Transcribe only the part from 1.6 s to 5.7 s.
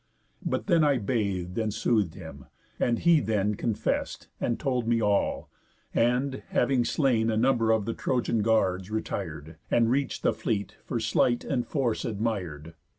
sooth'd him, and he then Confess'd, and told me all;